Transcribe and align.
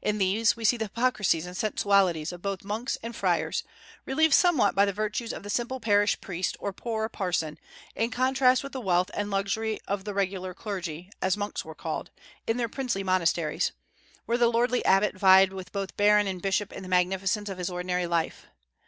In 0.00 0.18
these 0.18 0.54
we 0.56 0.64
see 0.64 0.76
the 0.76 0.84
hypocrisies 0.84 1.46
and 1.46 1.56
sensualities 1.56 2.30
of 2.30 2.40
both 2.40 2.62
monks 2.62 2.96
and 3.02 3.10
friars, 3.16 3.64
relieved 4.04 4.32
somewhat 4.32 4.76
by 4.76 4.84
the 4.84 4.92
virtues 4.92 5.32
of 5.32 5.42
the 5.42 5.50
simple 5.50 5.80
parish 5.80 6.20
priest 6.20 6.56
or 6.60 6.72
poor 6.72 7.08
parson, 7.08 7.58
in 7.96 8.12
contrast 8.12 8.62
with 8.62 8.70
the 8.70 8.80
wealth 8.80 9.10
and 9.14 9.32
luxury 9.32 9.80
of 9.88 10.04
the 10.04 10.14
regular 10.14 10.54
clergy, 10.54 11.10
as 11.20 11.36
monks 11.36 11.64
were 11.64 11.74
called, 11.74 12.12
in 12.46 12.56
their 12.56 12.68
princely 12.68 13.02
monasteries, 13.02 13.72
where 14.26 14.38
the 14.38 14.46
lordly 14.46 14.84
abbot 14.84 15.16
vied 15.18 15.52
with 15.52 15.72
both 15.72 15.96
baron 15.96 16.28
and 16.28 16.40
bishop 16.40 16.72
in 16.72 16.84
the 16.84 16.88
magnificence 16.88 17.48
of 17.48 17.58
his 17.58 17.68
ordinary 17.68 18.06
life. 18.06 18.46